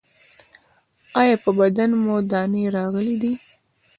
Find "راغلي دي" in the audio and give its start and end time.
2.77-3.33